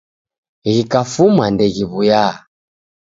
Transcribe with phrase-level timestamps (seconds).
[0.73, 2.25] Ghikafuma ndeghiwuya.